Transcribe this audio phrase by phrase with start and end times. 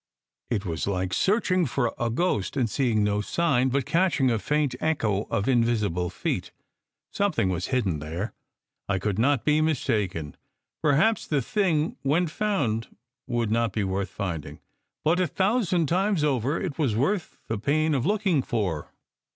[0.49, 4.73] It was like searching for a ghost and seeing no sign, but catching a faint
[4.79, 6.51] echo of invisible feet.
[7.11, 8.33] Something was hidden there.
[8.89, 10.35] I could not be mistaken.
[10.81, 12.87] Perhaps the thing when found
[13.27, 14.59] would not be worth finding;
[15.03, 18.91] but a thousand times over, it was worth the pain of looking for.